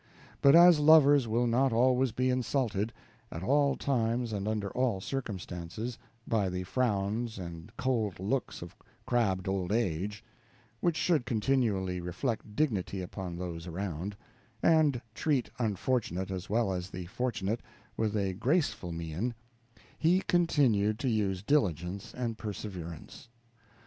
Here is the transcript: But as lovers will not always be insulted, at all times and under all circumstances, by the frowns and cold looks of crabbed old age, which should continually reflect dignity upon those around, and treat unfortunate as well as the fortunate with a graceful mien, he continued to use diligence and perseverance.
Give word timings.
But 0.41 0.55
as 0.55 0.79
lovers 0.79 1.27
will 1.27 1.45
not 1.45 1.71
always 1.71 2.11
be 2.11 2.31
insulted, 2.31 2.91
at 3.31 3.43
all 3.43 3.75
times 3.75 4.33
and 4.33 4.47
under 4.47 4.71
all 4.71 4.99
circumstances, 4.99 5.99
by 6.27 6.49
the 6.49 6.63
frowns 6.63 7.37
and 7.37 7.71
cold 7.77 8.19
looks 8.19 8.63
of 8.63 8.75
crabbed 9.05 9.47
old 9.47 9.71
age, 9.71 10.23
which 10.79 10.97
should 10.97 11.27
continually 11.27 12.01
reflect 12.01 12.55
dignity 12.55 12.99
upon 13.03 13.35
those 13.37 13.67
around, 13.67 14.17
and 14.63 14.99
treat 15.13 15.51
unfortunate 15.59 16.31
as 16.31 16.49
well 16.49 16.73
as 16.73 16.89
the 16.89 17.05
fortunate 17.05 17.61
with 17.95 18.17
a 18.17 18.33
graceful 18.33 18.91
mien, 18.91 19.35
he 19.99 20.21
continued 20.21 20.97
to 20.97 21.09
use 21.09 21.43
diligence 21.43 22.11
and 22.15 22.39
perseverance. 22.39 23.29